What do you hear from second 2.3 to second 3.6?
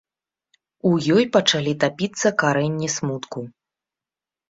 карэнні смутку.